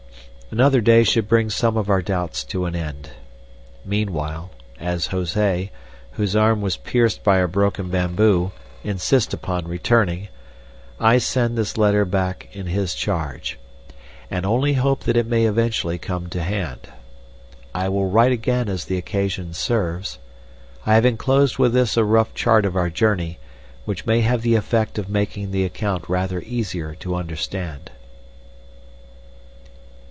Another 0.53 0.81
day 0.81 1.05
should 1.05 1.29
bring 1.29 1.49
some 1.49 1.77
of 1.77 1.89
our 1.89 2.01
doubts 2.01 2.43
to 2.43 2.65
an 2.65 2.75
end. 2.75 3.11
Meanwhile, 3.85 4.51
as 4.81 5.07
Jose, 5.07 5.71
whose 6.11 6.35
arm 6.35 6.59
was 6.61 6.75
pierced 6.75 7.23
by 7.23 7.37
a 7.37 7.47
broken 7.47 7.87
bamboo, 7.89 8.51
insists 8.83 9.33
upon 9.33 9.65
returning, 9.65 10.27
I 10.99 11.19
send 11.19 11.57
this 11.57 11.77
letter 11.77 12.03
back 12.03 12.49
in 12.51 12.65
his 12.65 12.93
charge, 12.95 13.57
and 14.29 14.45
only 14.45 14.73
hope 14.73 15.05
that 15.05 15.15
it 15.15 15.25
may 15.25 15.45
eventually 15.45 15.97
come 15.97 16.27
to 16.31 16.43
hand. 16.43 16.89
I 17.73 17.87
will 17.87 18.09
write 18.09 18.33
again 18.33 18.67
as 18.67 18.83
the 18.83 18.97
occasion 18.97 19.53
serves. 19.53 20.19
I 20.85 20.95
have 20.95 21.05
enclosed 21.05 21.59
with 21.59 21.71
this 21.71 21.95
a 21.95 22.03
rough 22.03 22.33
chart 22.33 22.65
of 22.65 22.75
our 22.75 22.89
journey, 22.89 23.39
which 23.85 24.05
may 24.05 24.19
have 24.19 24.41
the 24.41 24.55
effect 24.55 24.97
of 24.97 25.07
making 25.07 25.51
the 25.51 25.63
account 25.63 26.09
rather 26.09 26.41
easier 26.41 26.93
to 26.95 27.15
understand. 27.15 27.89